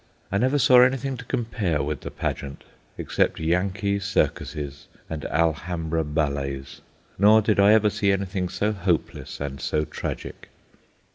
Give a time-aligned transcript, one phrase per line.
[0.31, 2.63] I never saw anything to compare with the pageant,
[2.97, 6.81] except Yankee circuses and Alhambra ballets;
[7.19, 10.49] nor did I ever see anything so hopeless and so tragic.